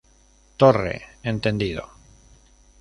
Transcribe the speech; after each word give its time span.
Torre: 0.59 0.93
Entendido. 1.31 1.85